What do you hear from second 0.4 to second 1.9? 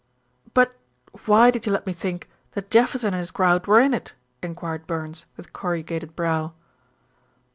"But why did you let